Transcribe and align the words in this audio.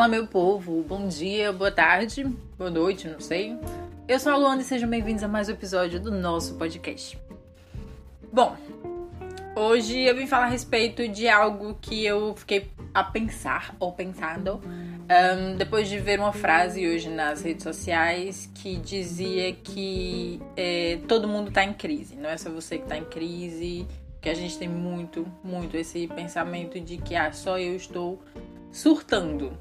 Fala, 0.00 0.08
meu 0.08 0.26
povo. 0.26 0.82
Bom 0.88 1.08
dia, 1.08 1.52
boa 1.52 1.70
tarde, 1.70 2.24
boa 2.56 2.70
noite, 2.70 3.06
não 3.06 3.20
sei. 3.20 3.54
Eu 4.08 4.18
sou 4.18 4.32
a 4.32 4.36
Luana 4.36 4.62
e 4.62 4.64
sejam 4.64 4.88
bem-vindos 4.88 5.22
a 5.22 5.28
mais 5.28 5.50
um 5.50 5.52
episódio 5.52 6.00
do 6.00 6.10
nosso 6.10 6.54
podcast. 6.54 7.18
Bom, 8.32 8.56
hoje 9.54 10.00
eu 10.00 10.16
vim 10.16 10.26
falar 10.26 10.46
a 10.46 10.48
respeito 10.48 11.06
de 11.06 11.28
algo 11.28 11.76
que 11.82 12.02
eu 12.02 12.34
fiquei 12.34 12.70
a 12.94 13.04
pensar 13.04 13.76
ou 13.78 13.92
pensando 13.92 14.62
um, 14.64 15.56
depois 15.58 15.86
de 15.86 15.98
ver 15.98 16.18
uma 16.18 16.32
frase 16.32 16.88
hoje 16.88 17.10
nas 17.10 17.42
redes 17.42 17.62
sociais 17.62 18.50
que 18.54 18.76
dizia 18.76 19.52
que 19.52 20.40
é, 20.56 20.98
todo 21.06 21.28
mundo 21.28 21.50
tá 21.50 21.62
em 21.62 21.74
crise, 21.74 22.16
não 22.16 22.30
é 22.30 22.38
só 22.38 22.48
você 22.48 22.78
que 22.78 22.86
tá 22.86 22.96
em 22.96 23.04
crise, 23.04 23.86
que 24.18 24.30
a 24.30 24.34
gente 24.34 24.56
tem 24.56 24.68
muito, 24.68 25.30
muito 25.44 25.76
esse 25.76 26.06
pensamento 26.06 26.80
de 26.80 26.96
que 26.96 27.14
ah, 27.14 27.30
só 27.32 27.58
eu 27.58 27.76
estou 27.76 28.18
surtando. 28.70 29.52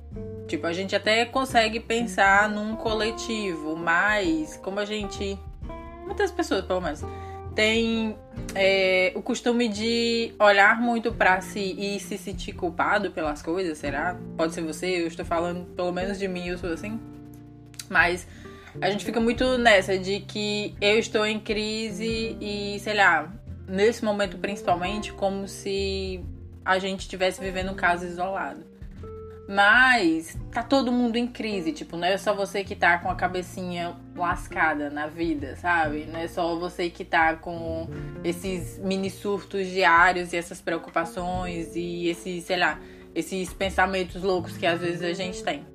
Tipo, 0.48 0.68
a 0.68 0.74
gente 0.74 0.96
até 0.96 1.26
consegue 1.26 1.80
pensar 1.80 2.50
num 2.50 2.76
coletivo, 2.76 3.76
mas 3.76 4.58
como 4.58 4.80
a 4.80 4.86
gente. 4.86 5.38
Muitas 6.06 6.32
pessoas, 6.32 6.66
pelo 6.66 6.82
menos, 6.82 7.04
tem 7.54 8.16
é, 8.56 9.12
o 9.16 9.22
costume 9.22 9.68
de 9.68 10.34
olhar 10.40 10.80
muito 10.82 11.12
para 11.12 11.40
si 11.42 11.76
e 11.78 12.00
se 12.00 12.18
sentir 12.18 12.54
culpado 12.54 13.12
pelas 13.12 13.42
coisas, 13.42 13.78
será? 13.78 14.18
Pode 14.36 14.54
ser 14.54 14.62
você, 14.62 15.02
eu 15.02 15.08
estou 15.08 15.26
falando 15.26 15.66
pelo 15.76 15.92
menos 15.92 16.18
de 16.18 16.28
mim, 16.28 16.48
eu 16.48 16.58
sou 16.58 16.72
assim. 16.72 17.00
Mas 17.90 18.26
a 18.82 18.90
gente 18.90 19.04
fica 19.04 19.20
muito 19.20 19.58
nessa 19.58 19.98
de 19.98 20.20
que 20.22 20.76
eu 20.80 20.98
estou 20.98 21.26
em 21.26 21.40
crise 21.40 22.38
e, 22.40 22.80
sei 22.80 22.94
lá, 22.94 23.32
nesse 23.68 24.04
momento 24.04 24.38
principalmente, 24.38 25.12
como 25.14 25.48
se 25.48 26.24
a 26.64 26.80
gente 26.80 27.02
estivesse 27.02 27.42
vivendo 27.42 27.72
um 27.72 27.76
caso 27.76 28.06
isolado. 28.06 28.69
Mas 29.52 30.38
tá 30.52 30.62
todo 30.62 30.92
mundo 30.92 31.16
em 31.16 31.26
crise, 31.26 31.72
tipo, 31.72 31.98
não 31.98 32.06
é 32.06 32.16
só 32.20 32.36
você 32.36 32.64
que 32.64 32.76
tá 32.76 33.00
com 33.00 33.10
a 33.10 33.16
cabecinha 33.16 33.96
lascada 34.16 34.92
na 34.92 35.08
vida, 35.08 35.56
sabe? 35.56 36.06
Não 36.06 36.20
é 36.20 36.28
só 36.28 36.56
você 36.56 36.88
que 36.88 37.04
tá 37.04 37.36
com 37.36 37.90
esses 38.24 38.78
mini 38.78 39.10
surtos 39.10 39.66
diários 39.66 40.34
e 40.34 40.38
essas 40.38 40.62
preocupações 40.62 41.76
e 41.76 42.10
esses, 42.10 42.44
sei 42.44 42.58
lá, 42.58 42.80
esses 43.16 43.52
pensamentos 43.52 44.22
loucos 44.22 44.56
que 44.56 44.68
às 44.68 44.80
vezes 44.82 45.02
a 45.02 45.14
gente 45.14 45.44
tem. 45.44 45.66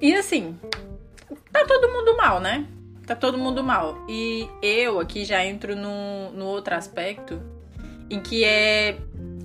E 0.00 0.12
assim, 0.12 0.58
tá 1.52 1.64
todo 1.64 1.88
mundo 1.88 2.16
mal, 2.16 2.40
né? 2.40 2.66
Tá 3.06 3.14
todo 3.14 3.38
mundo 3.38 3.62
mal. 3.62 3.96
E 4.08 4.48
eu 4.60 4.98
aqui 4.98 5.24
já 5.24 5.44
entro 5.44 5.76
no, 5.76 6.32
no 6.32 6.46
outro 6.46 6.74
aspecto 6.74 7.40
em 8.10 8.18
que 8.20 8.42
é 8.42 8.98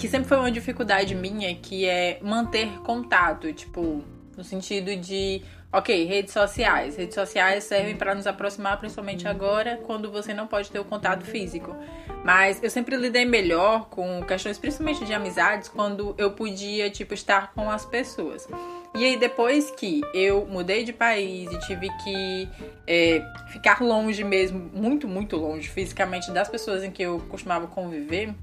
que 0.04 0.10
sempre 0.10 0.28
foi 0.28 0.38
uma 0.38 0.52
dificuldade 0.52 1.16
minha, 1.16 1.56
que 1.56 1.86
é 1.86 2.20
manter 2.22 2.68
contato, 2.80 3.54
tipo, 3.54 4.04
no 4.36 4.44
sentido 4.44 4.94
de, 4.98 5.42
ok, 5.72 6.04
redes 6.04 6.34
sociais. 6.34 6.98
Redes 6.98 7.16
sociais 7.16 7.64
servem 7.64 7.96
para 7.96 8.14
nos 8.14 8.28
aproximar, 8.28 8.78
principalmente 8.80 9.26
agora, 9.30 9.80
quando 9.86 10.12
você 10.12 10.34
não 10.34 10.46
pode 10.46 10.70
ter 10.70 10.78
o 10.78 10.84
contato 10.84 11.24
físico. 11.24 11.74
Mas 12.22 12.62
eu 12.62 12.70
sempre 12.70 12.98
lidei 12.98 13.24
melhor 13.24 13.88
com 13.88 14.22
questões, 14.24 14.58
principalmente 14.58 15.06
de 15.06 15.14
amizades, 15.14 15.70
quando 15.70 16.14
eu 16.18 16.32
podia, 16.32 16.90
tipo, 16.90 17.14
estar 17.14 17.54
com 17.54 17.72
as 17.72 17.86
pessoas. 17.86 18.46
E 18.94 19.06
aí, 19.06 19.16
depois 19.16 19.72
que 19.72 20.02
eu 20.14 20.46
mudei 20.46 20.84
de 20.84 20.92
país 20.92 21.50
e 21.50 21.60
tive 21.60 21.88
que 22.04 22.50
é, 22.86 23.26
ficar 23.54 23.82
longe 23.82 24.22
mesmo, 24.22 24.70
muito, 24.74 25.08
muito 25.08 25.38
longe 25.38 25.70
fisicamente 25.70 26.30
das 26.30 26.50
pessoas 26.50 26.84
em 26.84 26.92
que 26.92 27.04
eu 27.04 27.22
costumava 27.30 27.68
conviver, 27.68 28.36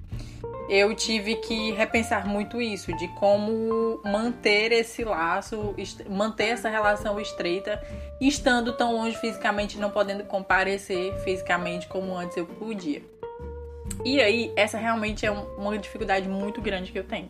eu 0.70 0.94
tive 0.94 1.34
que 1.34 1.72
repensar 1.72 2.28
muito 2.28 2.62
isso, 2.62 2.96
de 2.96 3.08
como 3.08 4.00
manter 4.04 4.70
esse 4.70 5.02
laço, 5.02 5.74
manter 6.08 6.50
essa 6.50 6.68
relação 6.68 7.18
estreita, 7.18 7.82
estando 8.20 8.72
tão 8.74 8.94
longe 8.94 9.16
fisicamente, 9.18 9.76
não 9.78 9.90
podendo 9.90 10.22
comparecer 10.22 11.12
fisicamente 11.24 11.88
como 11.88 12.16
antes 12.16 12.36
eu 12.36 12.46
podia. 12.46 13.02
E 14.04 14.20
aí, 14.20 14.52
essa 14.54 14.78
realmente 14.78 15.26
é 15.26 15.30
uma 15.32 15.76
dificuldade 15.76 16.28
muito 16.28 16.60
grande 16.62 16.92
que 16.92 16.98
eu 17.00 17.04
tenho. 17.04 17.28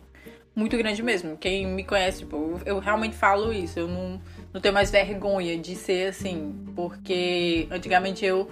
Muito 0.53 0.77
grande 0.77 1.01
mesmo. 1.01 1.35
Quem 1.35 1.65
me 1.65 1.83
conhece, 1.83 2.19
tipo, 2.19 2.61
eu 2.63 2.77
realmente 2.77 3.15
falo 3.15 3.51
isso. 3.51 3.79
Eu 3.79 3.87
não, 3.87 4.21
não 4.53 4.61
tenho 4.61 4.73
mais 4.73 4.91
vergonha 4.91 5.57
de 5.57 5.75
ser 5.75 6.09
assim. 6.09 6.53
Porque 6.75 7.67
antigamente 7.71 8.23
eu 8.25 8.49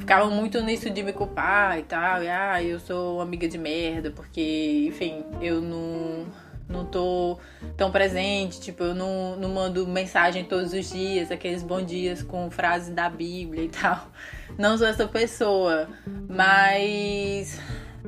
ficava 0.00 0.28
muito 0.30 0.60
nisso 0.62 0.90
de 0.90 1.02
me 1.02 1.12
culpar 1.12 1.78
e 1.78 1.82
tal. 1.82 2.22
E, 2.22 2.28
ah, 2.28 2.62
eu 2.62 2.80
sou 2.80 3.20
amiga 3.20 3.46
de 3.46 3.58
merda, 3.58 4.10
porque, 4.10 4.86
enfim, 4.88 5.24
eu 5.40 5.60
não, 5.60 6.26
não 6.68 6.84
tô 6.84 7.38
tão 7.76 7.92
presente. 7.92 8.60
Tipo, 8.60 8.84
eu 8.84 8.94
não, 8.94 9.36
não 9.36 9.50
mando 9.50 9.86
mensagem 9.86 10.44
todos 10.44 10.72
os 10.72 10.90
dias, 10.90 11.30
aqueles 11.30 11.62
bons 11.62 11.86
dias 11.86 12.22
com 12.22 12.50
frases 12.50 12.92
da 12.92 13.08
Bíblia 13.08 13.64
e 13.64 13.68
tal. 13.68 14.10
Não 14.58 14.76
sou 14.76 14.86
essa 14.86 15.06
pessoa. 15.06 15.88
Mas, 16.28 17.60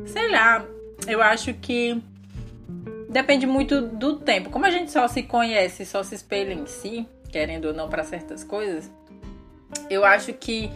sei 0.07 0.31
lá, 0.31 0.65
eu 1.07 1.23
acho 1.23 1.55
que 1.55 2.03
depende 3.09 3.47
muito 3.47 3.83
do 3.83 4.17
tempo. 4.17 4.51
Como 4.51 4.65
a 4.65 4.71
gente 4.71 4.91
só 4.91 5.07
se 5.07 5.23
conhece, 5.23 5.85
só 5.85 6.03
se 6.03 6.15
espelha 6.15 6.55
em 6.55 6.67
si, 6.67 7.07
querendo 7.31 7.67
ou 7.67 7.75
não, 7.75 7.89
para 7.89 8.03
certas 8.03 8.43
coisas, 8.43 8.91
eu 9.89 10.05
acho 10.05 10.33
que 10.33 10.71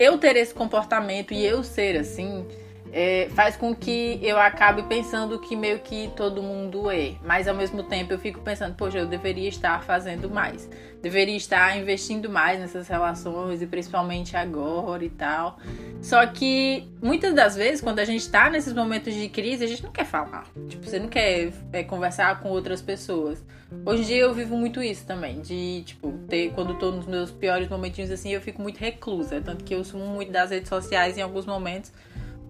eu 0.00 0.16
ter 0.16 0.34
esse 0.36 0.54
comportamento 0.54 1.34
e 1.34 1.44
eu 1.44 1.62
ser 1.62 1.98
assim 1.98 2.46
é, 2.92 3.28
faz 3.34 3.56
com 3.56 3.74
que 3.74 4.18
eu 4.22 4.38
acabe 4.38 4.82
pensando 4.82 5.38
que 5.38 5.54
meio 5.54 5.78
que 5.78 6.10
todo 6.16 6.42
mundo 6.42 6.90
é. 6.90 7.14
Mas 7.24 7.46
ao 7.46 7.54
mesmo 7.54 7.82
tempo 7.82 8.12
eu 8.12 8.18
fico 8.18 8.40
pensando, 8.40 8.74
poxa, 8.74 8.98
eu 8.98 9.06
deveria 9.06 9.48
estar 9.48 9.82
fazendo 9.82 10.28
mais. 10.28 10.68
Deveria 11.00 11.36
estar 11.36 11.76
investindo 11.78 12.28
mais 12.28 12.58
nessas 12.58 12.88
relações 12.88 13.62
e 13.62 13.66
principalmente 13.66 14.36
agora 14.36 15.04
e 15.04 15.10
tal. 15.10 15.58
Só 16.02 16.26
que 16.26 16.88
muitas 17.00 17.34
das 17.34 17.54
vezes, 17.54 17.80
quando 17.80 18.00
a 18.00 18.04
gente 18.04 18.20
está 18.20 18.50
nesses 18.50 18.72
momentos 18.72 19.14
de 19.14 19.28
crise, 19.28 19.64
a 19.64 19.68
gente 19.68 19.82
não 19.82 19.92
quer 19.92 20.04
falar. 20.04 20.46
Tipo, 20.68 20.84
você 20.84 20.98
não 20.98 21.08
quer 21.08 21.52
é, 21.72 21.84
conversar 21.84 22.40
com 22.40 22.48
outras 22.48 22.82
pessoas. 22.82 23.42
Hoje 23.86 24.02
em 24.02 24.06
dia 24.06 24.18
eu 24.18 24.34
vivo 24.34 24.56
muito 24.56 24.82
isso 24.82 25.06
também. 25.06 25.40
De, 25.40 25.82
tipo, 25.84 26.12
ter, 26.28 26.52
quando 26.54 26.74
tô 26.74 26.90
nos 26.90 27.06
meus 27.06 27.30
piores 27.30 27.68
momentinhos 27.68 28.10
assim, 28.10 28.30
eu 28.30 28.40
fico 28.40 28.60
muito 28.60 28.78
reclusa. 28.78 29.40
Tanto 29.40 29.64
que 29.64 29.74
eu 29.74 29.84
sumo 29.84 30.06
muito 30.06 30.32
das 30.32 30.50
redes 30.50 30.68
sociais 30.68 31.16
em 31.16 31.22
alguns 31.22 31.46
momentos 31.46 31.92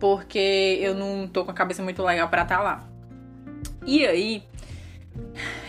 porque 0.00 0.78
eu 0.80 0.94
não 0.94 1.28
tô 1.28 1.44
com 1.44 1.50
a 1.50 1.54
cabeça 1.54 1.82
muito 1.82 2.02
legal 2.02 2.28
para 2.28 2.42
estar 2.42 2.56
tá 2.56 2.62
lá. 2.62 2.88
E 3.86 4.06
aí, 4.06 4.42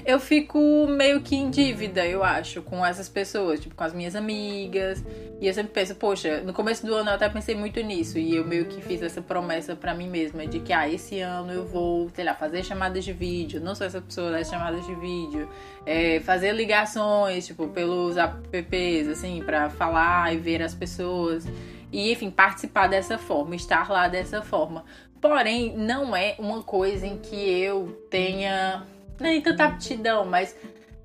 eu 0.06 0.20
fico 0.20 0.60
meio 0.88 1.22
que 1.22 1.36
em 1.36 1.50
dívida, 1.50 2.06
eu 2.06 2.24
acho, 2.24 2.62
com 2.62 2.84
essas 2.86 3.08
pessoas, 3.08 3.60
tipo, 3.60 3.76
com 3.76 3.84
as 3.84 3.94
minhas 3.94 4.16
amigas. 4.16 5.04
E 5.40 5.48
eu 5.48 5.54
sempre 5.54 5.72
penso, 5.74 5.96
poxa, 5.96 6.42
no 6.42 6.54
começo 6.54 6.86
do 6.86 6.94
ano 6.94 7.10
eu 7.10 7.16
até 7.16 7.28
pensei 7.30 7.56
muito 7.56 7.80
nisso. 7.82 8.18
E 8.18 8.36
eu 8.36 8.46
meio 8.46 8.66
que 8.66 8.82
fiz 8.82 9.02
essa 9.02 9.22
promessa 9.22 9.76
para 9.76 9.94
mim 9.94 10.08
mesma 10.08 10.46
de 10.46 10.60
que, 10.60 10.74
ah, 10.74 10.90
esse 10.90 11.20
ano 11.20 11.52
eu 11.52 11.66
vou, 11.66 12.10
sei 12.16 12.26
lá, 12.26 12.34
fazer 12.34 12.64
chamadas 12.64 13.04
de 13.04 13.14
vídeo. 13.14 13.60
Não 13.60 13.76
sou 13.76 13.86
essa 13.86 14.02
pessoa 14.02 14.32
das 14.32 14.50
chamadas 14.50 14.86
de 14.86 14.96
vídeo. 14.96 15.48
É, 15.86 16.20
fazer 16.22 16.54
ligações, 16.54 17.46
tipo, 17.46 17.68
pelos 17.68 18.18
apps, 18.18 19.08
assim, 19.08 19.42
para 19.44 19.70
falar 19.70 20.34
e 20.34 20.38
ver 20.38 20.62
as 20.62 20.74
pessoas 20.74 21.46
e, 21.92 22.12
enfim, 22.12 22.30
participar 22.30 22.88
dessa 22.88 23.18
forma, 23.18 23.56
estar 23.56 23.90
lá 23.90 24.08
dessa 24.08 24.42
forma. 24.42 24.86
Porém, 25.20 25.76
não 25.78 26.16
é 26.16 26.36
uma 26.40 26.64
coisa 26.64 27.06
em 27.06 27.18
que 27.18 27.36
eu 27.36 28.06
tenha 28.10 28.84
nem 29.20 29.40
tanta 29.42 29.66
aptidão, 29.66 30.26
mas 30.26 30.56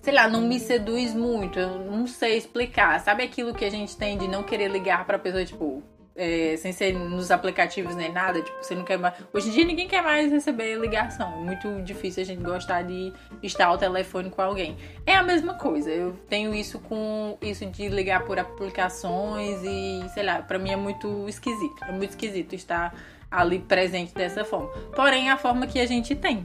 sei 0.00 0.14
lá, 0.14 0.28
não 0.28 0.42
me 0.42 0.58
seduz 0.60 1.12
muito. 1.12 1.58
Eu 1.58 1.80
não 1.80 2.06
sei 2.06 2.36
explicar. 2.36 3.00
Sabe 3.00 3.24
aquilo 3.24 3.52
que 3.52 3.64
a 3.64 3.70
gente 3.70 3.96
tem 3.96 4.16
de 4.16 4.28
não 4.28 4.42
querer 4.42 4.70
ligar 4.70 5.04
pra 5.04 5.18
pessoa, 5.18 5.44
tipo, 5.44 5.82
é, 6.16 6.56
sem 6.56 6.72
ser 6.72 6.94
nos 6.94 7.30
aplicativos 7.30 7.94
nem 7.94 8.10
nada, 8.10 8.40
tipo, 8.40 8.56
você 8.62 8.74
não 8.74 8.84
quer 8.84 8.98
mais. 8.98 9.14
Hoje 9.32 9.48
em 9.48 9.52
dia 9.52 9.64
ninguém 9.64 9.86
quer 9.86 10.02
mais 10.02 10.32
receber 10.32 10.76
ligação. 10.76 11.30
É 11.32 11.36
muito 11.36 11.82
difícil 11.82 12.22
a 12.22 12.26
gente 12.26 12.42
gostar 12.42 12.82
de 12.82 13.12
estar 13.42 13.66
ao 13.66 13.76
telefone 13.76 14.30
com 14.30 14.40
alguém. 14.40 14.76
É 15.04 15.14
a 15.14 15.22
mesma 15.22 15.54
coisa. 15.54 15.90
Eu 15.90 16.14
tenho 16.28 16.54
isso 16.54 16.78
com 16.80 17.36
isso 17.42 17.66
de 17.66 17.88
ligar 17.88 18.24
por 18.24 18.38
aplicações 18.38 19.60
e, 19.62 20.08
sei 20.14 20.22
lá, 20.22 20.40
para 20.40 20.58
mim 20.58 20.70
é 20.70 20.76
muito 20.76 21.28
esquisito. 21.28 21.84
É 21.84 21.92
muito 21.92 22.10
esquisito 22.10 22.54
estar 22.54 22.94
ali 23.30 23.58
presente 23.58 24.14
dessa 24.14 24.44
forma. 24.44 24.68
Porém, 24.94 25.30
a 25.30 25.36
forma 25.36 25.66
que 25.66 25.78
a 25.78 25.86
gente 25.86 26.14
tem. 26.14 26.42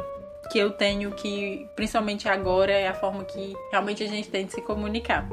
Que 0.51 0.59
eu 0.59 0.71
tenho 0.71 1.11
que, 1.11 1.65
principalmente 1.77 2.27
agora, 2.27 2.73
é 2.73 2.89
a 2.89 2.93
forma 2.93 3.23
que 3.23 3.53
realmente 3.71 4.03
a 4.03 4.07
gente 4.07 4.29
tem 4.29 4.45
de 4.45 4.51
se 4.51 4.61
comunicar. 4.61 5.29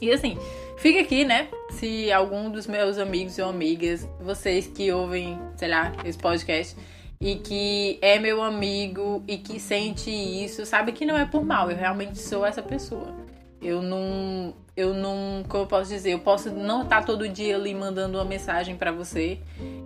E 0.00 0.10
assim, 0.10 0.38
fica 0.80 1.00
aqui, 1.00 1.24
né? 1.24 1.48
Se 1.70 2.10
algum 2.10 2.50
dos 2.50 2.66
meus 2.66 2.98
amigos 2.98 3.38
ou 3.38 3.48
amigas, 3.48 4.08
vocês 4.20 4.66
que 4.66 4.90
ouvem, 4.90 5.38
sei 5.56 5.68
lá, 5.68 5.92
esse 6.04 6.18
podcast, 6.18 6.76
e 7.20 7.36
que 7.36 7.98
é 8.00 8.18
meu 8.18 8.42
amigo 8.42 9.22
e 9.28 9.36
que 9.36 9.60
sente 9.60 10.10
isso, 10.10 10.64
sabe 10.64 10.92
que 10.92 11.04
não 11.04 11.16
é 11.16 11.26
por 11.26 11.44
mal, 11.44 11.70
eu 11.70 11.76
realmente 11.76 12.18
sou 12.18 12.46
essa 12.46 12.62
pessoa. 12.62 13.14
Eu 13.60 13.82
não, 13.82 14.54
eu 14.74 14.94
não, 14.94 15.44
como 15.46 15.64
eu 15.64 15.66
posso 15.66 15.90
dizer, 15.90 16.12
eu 16.12 16.18
posso 16.18 16.50
não 16.50 16.82
estar 16.82 17.04
todo 17.04 17.28
dia 17.28 17.56
ali 17.56 17.74
mandando 17.74 18.16
uma 18.16 18.24
mensagem 18.24 18.74
para 18.74 18.90
você, 18.90 19.38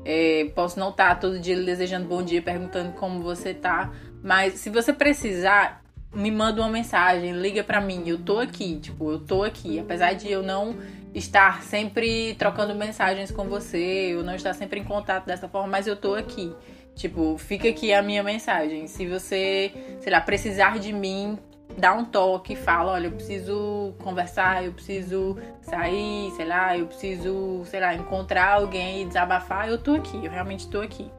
é, 0.04 0.48
posso 0.54 0.78
não 0.78 0.90
estar 0.90 1.18
todo 1.18 1.40
dia 1.40 1.60
desejando 1.60 2.06
bom 2.06 2.22
dia, 2.22 2.40
perguntando 2.40 2.92
como 2.92 3.20
você 3.20 3.52
tá, 3.52 3.92
mas 4.22 4.54
se 4.54 4.70
você 4.70 4.92
precisar, 4.92 5.83
me 6.14 6.30
manda 6.30 6.60
uma 6.60 6.70
mensagem, 6.70 7.32
liga 7.32 7.62
para 7.62 7.80
mim, 7.80 8.02
eu 8.06 8.18
tô 8.18 8.38
aqui, 8.38 8.78
tipo, 8.80 9.10
eu 9.10 9.18
tô 9.18 9.42
aqui. 9.42 9.78
Apesar 9.78 10.12
de 10.14 10.30
eu 10.30 10.42
não 10.42 10.76
estar 11.14 11.62
sempre 11.62 12.34
trocando 12.34 12.74
mensagens 12.74 13.30
com 13.30 13.44
você, 13.44 14.12
eu 14.12 14.22
não 14.22 14.34
estar 14.34 14.52
sempre 14.52 14.80
em 14.80 14.84
contato 14.84 15.26
dessa 15.26 15.48
forma, 15.48 15.68
mas 15.68 15.86
eu 15.86 15.96
tô 15.96 16.14
aqui. 16.14 16.54
Tipo, 16.94 17.36
fica 17.38 17.68
aqui 17.68 17.92
a 17.92 18.02
minha 18.02 18.22
mensagem. 18.22 18.86
Se 18.86 19.06
você, 19.06 19.72
sei 20.00 20.12
lá, 20.12 20.20
precisar 20.20 20.78
de 20.78 20.92
mim, 20.92 21.38
dá 21.76 21.92
um 21.92 22.04
toque, 22.04 22.54
fala, 22.54 22.92
olha, 22.92 23.06
eu 23.08 23.12
preciso 23.12 23.94
conversar, 23.98 24.64
eu 24.64 24.72
preciso 24.72 25.36
sair, 25.60 26.30
sei 26.36 26.46
lá, 26.46 26.76
eu 26.76 26.86
preciso, 26.86 27.62
sei 27.64 27.80
lá, 27.80 27.94
encontrar 27.94 28.54
alguém 28.54 29.02
e 29.02 29.04
desabafar, 29.06 29.68
eu 29.68 29.78
tô 29.78 29.94
aqui, 29.94 30.24
eu 30.24 30.30
realmente 30.30 30.68
tô 30.68 30.80
aqui. 30.80 31.10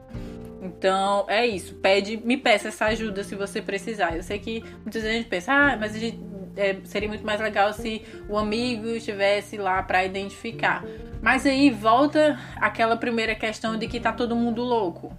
Então, 0.60 1.26
é 1.28 1.46
isso. 1.46 1.74
Pede, 1.74 2.16
me 2.16 2.36
peça 2.36 2.68
essa 2.68 2.86
ajuda 2.86 3.22
se 3.22 3.34
você 3.34 3.60
precisar. 3.60 4.16
Eu 4.16 4.22
sei 4.22 4.38
que 4.38 4.62
muitas 4.82 5.02
vezes 5.02 5.10
a 5.10 5.12
gente 5.12 5.28
pensa, 5.28 5.52
ah, 5.52 5.76
mas 5.76 5.94
a 5.94 5.98
gente, 5.98 6.18
é, 6.56 6.76
seria 6.84 7.08
muito 7.08 7.24
mais 7.24 7.40
legal 7.40 7.72
se 7.72 8.02
o 8.28 8.36
amigo 8.36 8.88
estivesse 8.88 9.56
lá 9.56 9.82
para 9.82 10.04
identificar. 10.04 10.84
Mas 11.20 11.46
aí 11.46 11.70
volta 11.70 12.38
aquela 12.56 12.96
primeira 12.96 13.34
questão 13.34 13.76
de 13.76 13.86
que 13.86 14.00
tá 14.00 14.12
todo 14.12 14.34
mundo 14.34 14.62
louco. 14.62 15.12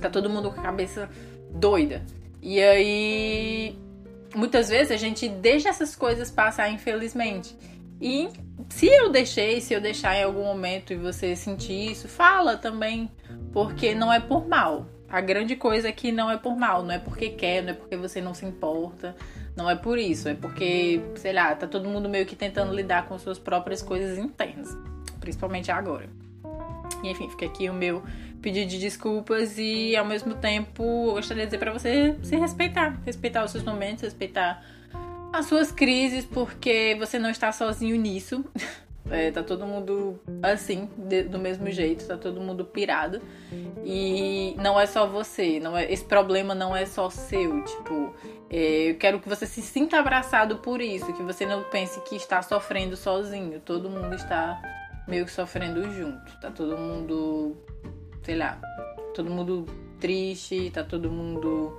Tá 0.00 0.10
todo 0.10 0.28
mundo 0.28 0.50
com 0.50 0.60
a 0.60 0.62
cabeça 0.62 1.08
doida. 1.50 2.04
E 2.40 2.60
aí, 2.60 3.78
muitas 4.34 4.68
vezes 4.68 4.90
a 4.90 4.96
gente 4.96 5.28
deixa 5.28 5.68
essas 5.68 5.94
coisas 5.94 6.30
passar, 6.30 6.70
infelizmente. 6.70 7.56
E 8.00 8.28
se 8.68 8.86
eu 8.86 9.10
deixei, 9.10 9.60
se 9.60 9.72
eu 9.72 9.80
deixar 9.80 10.16
em 10.16 10.24
algum 10.24 10.42
momento 10.42 10.92
e 10.92 10.96
você 10.96 11.36
sentir 11.36 11.92
isso, 11.92 12.08
fala 12.08 12.56
também, 12.56 13.08
porque 13.52 13.94
não 13.94 14.12
é 14.12 14.20
por 14.20 14.46
mal. 14.46 14.86
A 15.08 15.20
grande 15.20 15.56
coisa 15.56 15.88
é 15.88 15.92
que 15.92 16.10
não 16.10 16.30
é 16.30 16.38
por 16.38 16.56
mal, 16.56 16.82
não 16.82 16.92
é 16.92 16.98
porque 16.98 17.28
quer, 17.30 17.62
não 17.62 17.70
é 17.70 17.74
porque 17.74 17.96
você 17.96 18.20
não 18.20 18.32
se 18.32 18.46
importa, 18.46 19.14
não 19.54 19.68
é 19.68 19.76
por 19.76 19.98
isso, 19.98 20.26
é 20.28 20.34
porque, 20.34 21.02
sei 21.16 21.34
lá, 21.34 21.54
tá 21.54 21.66
todo 21.66 21.86
mundo 21.86 22.08
meio 22.08 22.24
que 22.24 22.34
tentando 22.34 22.74
lidar 22.74 23.06
com 23.06 23.18
suas 23.18 23.38
próprias 23.38 23.82
coisas 23.82 24.16
internas, 24.16 24.74
principalmente 25.20 25.70
agora. 25.70 26.08
E 27.02 27.10
enfim, 27.10 27.28
fica 27.28 27.44
aqui 27.44 27.68
o 27.68 27.74
meu 27.74 28.02
pedido 28.40 28.70
de 28.70 28.78
desculpas 28.78 29.58
e 29.58 29.94
ao 29.94 30.04
mesmo 30.04 30.34
tempo 30.34 30.82
eu 30.82 31.14
gostaria 31.14 31.44
de 31.44 31.50
dizer 31.50 31.58
para 31.58 31.72
você 31.72 32.16
se 32.22 32.36
respeitar, 32.36 33.00
respeitar 33.04 33.44
os 33.44 33.50
seus 33.50 33.62
momentos, 33.62 34.02
respeitar 34.02 34.64
as 35.32 35.46
suas 35.46 35.72
crises, 35.72 36.24
porque 36.24 36.96
você 36.98 37.18
não 37.18 37.30
está 37.30 37.52
sozinho 37.52 37.96
nisso. 37.96 38.44
É, 39.10 39.30
tá 39.30 39.42
todo 39.42 39.66
mundo 39.66 40.18
assim, 40.42 40.88
de, 40.96 41.24
do 41.24 41.38
mesmo 41.38 41.70
jeito, 41.70 42.06
tá 42.06 42.16
todo 42.16 42.40
mundo 42.40 42.64
pirado. 42.64 43.20
E 43.84 44.54
não 44.58 44.78
é 44.78 44.86
só 44.86 45.06
você, 45.06 45.58
não 45.58 45.76
é, 45.76 45.90
esse 45.92 46.04
problema 46.04 46.54
não 46.54 46.74
é 46.74 46.86
só 46.86 47.10
seu. 47.10 47.64
Tipo, 47.64 48.14
é, 48.48 48.90
eu 48.90 48.96
quero 48.96 49.20
que 49.20 49.28
você 49.28 49.46
se 49.46 49.60
sinta 49.60 49.98
abraçado 49.98 50.58
por 50.58 50.80
isso, 50.80 51.12
que 51.12 51.22
você 51.22 51.44
não 51.44 51.64
pense 51.64 52.00
que 52.02 52.16
está 52.16 52.40
sofrendo 52.42 52.96
sozinho. 52.96 53.60
Todo 53.60 53.90
mundo 53.90 54.14
está 54.14 54.60
meio 55.08 55.24
que 55.24 55.32
sofrendo 55.32 55.90
junto. 55.92 56.40
Tá 56.40 56.50
todo 56.50 56.76
mundo, 56.78 57.56
sei 58.22 58.36
lá, 58.36 58.60
todo 59.14 59.30
mundo 59.30 59.66
triste, 59.98 60.70
tá 60.70 60.82
todo 60.82 61.10
mundo 61.10 61.76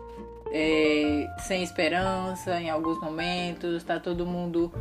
é, 0.52 1.28
sem 1.40 1.64
esperança 1.64 2.62
em 2.62 2.70
alguns 2.70 3.00
momentos, 3.02 3.84
tá 3.84 4.00
todo 4.00 4.26
mundo 4.26 4.72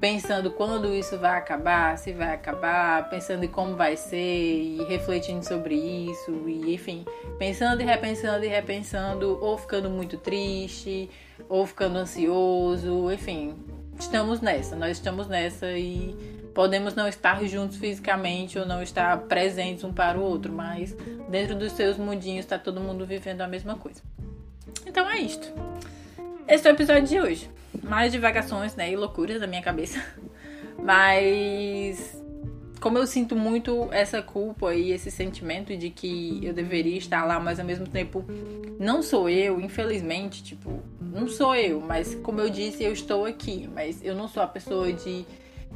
pensando 0.00 0.50
quando 0.50 0.94
isso 0.94 1.18
vai 1.18 1.38
acabar, 1.38 1.96
se 1.96 2.12
vai 2.12 2.34
acabar, 2.34 3.08
pensando 3.08 3.44
em 3.44 3.48
como 3.48 3.76
vai 3.76 3.96
ser 3.96 4.16
e 4.16 4.84
refletindo 4.84 5.46
sobre 5.46 5.74
isso 5.74 6.48
e 6.48 6.74
enfim, 6.74 7.04
pensando 7.38 7.80
e 7.80 7.84
repensando 7.84 8.44
e 8.44 8.48
repensando, 8.48 9.38
ou 9.40 9.56
ficando 9.56 9.88
muito 9.88 10.16
triste, 10.16 11.08
ou 11.48 11.66
ficando 11.66 11.98
ansioso, 11.98 13.10
enfim, 13.12 13.54
estamos 13.98 14.40
nessa, 14.40 14.76
nós 14.76 14.92
estamos 14.92 15.26
nessa 15.28 15.72
e 15.72 16.14
podemos 16.54 16.94
não 16.94 17.08
estar 17.08 17.42
juntos 17.44 17.76
fisicamente 17.76 18.58
ou 18.58 18.64
não 18.64 18.82
estar 18.82 19.16
presentes 19.22 19.84
um 19.84 19.92
para 19.92 20.18
o 20.18 20.22
outro, 20.22 20.52
mas 20.52 20.94
dentro 21.28 21.56
dos 21.56 21.72
seus 21.72 21.96
mundinhos 21.96 22.44
está 22.44 22.58
todo 22.58 22.80
mundo 22.80 23.04
vivendo 23.04 23.40
a 23.40 23.48
mesma 23.48 23.74
coisa. 23.74 24.00
Então 24.86 25.08
é 25.10 25.18
isto. 25.18 25.52
Esse 26.46 26.68
é 26.68 26.70
o 26.70 26.74
episódio 26.74 27.08
de 27.08 27.20
hoje. 27.20 27.50
Mais 27.88 28.12
divagações, 28.12 28.74
né, 28.74 28.90
e 28.90 28.96
loucuras 28.96 29.40
da 29.40 29.46
minha 29.46 29.62
cabeça. 29.62 30.02
Mas 30.82 32.20
como 32.80 32.98
eu 32.98 33.06
sinto 33.06 33.34
muito 33.34 33.88
essa 33.92 34.20
culpa 34.20 34.74
e 34.74 34.92
esse 34.92 35.10
sentimento 35.10 35.74
de 35.74 35.88
que 35.88 36.40
eu 36.42 36.52
deveria 36.52 36.98
estar 36.98 37.24
lá, 37.24 37.40
mas 37.40 37.58
ao 37.58 37.64
mesmo 37.64 37.86
tempo 37.86 38.22
não 38.78 39.02
sou 39.02 39.26
eu, 39.26 39.58
infelizmente, 39.58 40.44
tipo, 40.44 40.82
não 41.00 41.26
sou 41.26 41.56
eu, 41.56 41.80
mas 41.80 42.14
como 42.16 42.42
eu 42.42 42.50
disse, 42.50 42.84
eu 42.84 42.92
estou 42.92 43.24
aqui, 43.24 43.70
mas 43.74 44.04
eu 44.04 44.14
não 44.14 44.28
sou 44.28 44.42
a 44.42 44.46
pessoa 44.46 44.92
de 44.92 45.24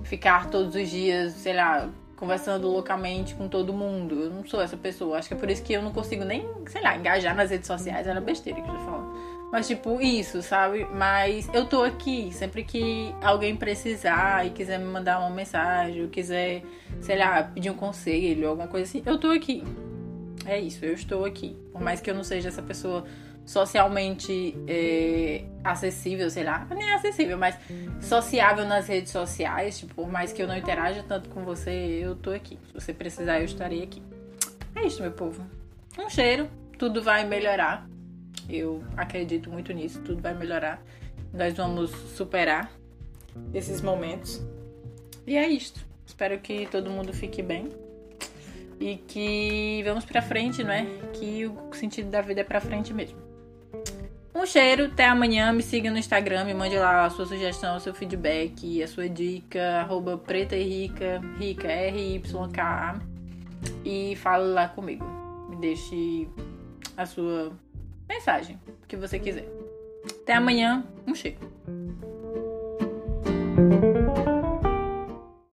ficar 0.03 0.51
todos 0.51 0.75
os 0.75 0.91
dias, 0.91 1.33
sei 1.33 1.55
lá, 1.55 1.89
conversando 2.17 2.69
loucamente 2.69 3.35
com 3.35 3.49
todo 3.49 3.73
mundo. 3.73 4.15
Eu 4.15 4.31
não 4.31 4.45
sou 4.45 4.61
essa 4.61 4.77
pessoa. 4.77 5.19
Acho 5.19 5.29
que 5.29 5.35
é 5.35 5.37
por 5.37 5.49
isso 5.49 5.63
que 5.63 5.73
eu 5.73 5.81
não 5.81 5.93
consigo 5.93 6.25
nem, 6.25 6.47
sei 6.67 6.83
lá, 6.83 6.97
engajar 6.97 7.35
nas 7.35 7.51
redes 7.51 7.67
sociais. 7.67 8.07
Era 8.07 8.21
besteira 8.21 8.61
que 8.61 8.69
eu 8.69 8.75
tô 8.75 8.81
falando. 8.81 9.18
Mas, 9.51 9.67
tipo, 9.67 10.01
isso, 10.01 10.43
sabe? 10.43 10.87
Mas 10.93 11.49
eu 11.55 11.67
tô 11.67 11.83
aqui. 11.83 12.31
Sempre 12.33 12.65
que 12.65 13.15
alguém 13.23 13.57
precisar 13.57 14.47
e 14.47 14.51
quiser 14.51 14.79
me 14.79 14.85
mandar 14.85 15.21
uma 15.21 15.31
mensagem, 15.31 16.03
ou 16.03 16.09
quiser, 16.09 16.63
sei 17.01 17.19
lá, 17.19 17.43
pedir 17.43 17.71
um 17.71 17.75
conselho, 17.75 18.49
alguma 18.49 18.69
coisa 18.69 18.85
assim, 18.85 19.03
eu 19.07 19.19
tô 19.19 19.31
aqui. 19.31 19.65
É 20.45 20.59
isso, 20.59 20.85
eu 20.85 20.93
estou 20.93 21.25
aqui. 21.25 21.57
Por 21.73 21.81
mais 21.81 22.01
que 22.01 22.11
eu 22.11 22.15
não 22.15 22.25
seja 22.25 22.49
essa 22.49 22.63
pessoa 22.63 23.05
socialmente 23.49 24.55
é, 24.67 25.43
acessível, 25.65 26.29
sei 26.29 26.45
lá, 26.45 26.67
nem 26.71 26.93
acessível, 26.93 27.39
mas 27.39 27.57
sociável 27.99 28.67
nas 28.67 28.87
redes 28.87 29.11
sociais, 29.11 29.79
tipo, 29.79 29.95
por 29.95 30.13
mais 30.13 30.35
que 30.35 30.43
eu 30.43 30.47
não 30.47 30.55
interaja 30.55 31.03
tanto 31.03 31.31
com 31.31 31.45
você, 31.45 31.71
eu 32.03 32.15
tô 32.15 32.31
aqui. 32.31 32.59
Se 32.67 32.75
você 32.75 32.93
precisar, 32.93 33.39
eu 33.39 33.47
estarei 33.47 33.83
aqui. 33.83 34.03
É 34.75 34.87
isso, 34.87 35.01
meu 35.01 35.13
povo. 35.13 35.47
Um 35.99 36.11
cheiro, 36.11 36.47
tudo 36.79 37.03
vai 37.03 37.27
melhorar. 37.27 37.88
Eu 38.49 38.83
acredito 38.97 39.51
muito 39.51 39.73
nisso, 39.73 40.01
tudo 40.03 40.23
vai 40.23 40.35
melhorar. 40.35 40.83
Nós 41.33 41.55
vamos 41.55 41.91
superar 41.91 42.73
esses 43.53 43.83
momentos. 43.83 44.43
E 45.27 45.37
é 45.37 45.47
isto. 45.47 45.87
Espero 46.07 46.39
que 46.39 46.67
todo 46.67 46.91
mundo 46.91 47.13
fique 47.13 47.43
bem 47.43 47.69
e 48.81 48.97
que 48.97 49.83
vamos 49.85 50.05
para 50.05 50.23
frente, 50.23 50.65
não 50.65 50.73
é? 50.73 50.87
Que 51.13 51.47
o 51.47 51.73
sentido 51.73 52.11
da 52.11 52.21
vida 52.21 52.41
é 52.41 52.45
para 52.45 52.61
frente 52.61 52.95
mesmo. 52.95 53.19
Um 54.35 54.47
cheiro, 54.47 54.87
até 54.87 55.05
amanhã. 55.05 55.53
Me 55.53 55.63
siga 55.63 55.91
no 55.91 55.99
Instagram, 55.99 56.45
me 56.45 56.55
mande 56.55 56.79
lá 56.79 57.05
a 57.05 57.11
sua 57.11 57.27
sugestão, 57.27 57.77
o 57.77 57.81
seu 57.81 57.93
feedback, 57.93 58.83
a 58.83 58.87
sua 58.87 59.09
dica, 59.09 59.81
arroba 59.81 60.17
preta 60.17 60.57
e 60.57 60.63
rica, 60.63 61.21
rica, 61.39 61.67
R-Y-K-A. 61.67 63.01
E 63.85 64.15
fale 64.17 64.45
lá 64.45 64.69
comigo. 64.69 65.05
Me 65.51 65.57
deixe 65.57 66.29
a 66.97 67.05
sua 67.05 67.53
mensagem, 68.09 68.59
que 68.87 68.97
você 68.97 69.19
quiser. 69.19 69.47
Até 70.23 70.35
amanhã, 70.35 70.85
um 71.07 71.15
cheiro. 71.15 71.39